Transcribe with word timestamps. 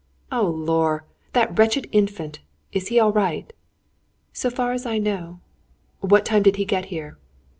"Oh, 0.31 0.47
lor! 0.47 1.03
That 1.33 1.59
wretched 1.59 1.87
Infant! 1.91 2.39
Is 2.71 2.87
he 2.87 2.99
all 2.99 3.11
right?" 3.11 3.53
"So 4.33 4.49
far 4.49 4.71
as 4.71 4.87
I 4.87 4.97
know." 4.97 5.41
"What 5.99 6.25
time 6.25 6.41
did 6.41 6.55
he 6.55 6.65
get 6.65 6.85
here?" 6.85 7.19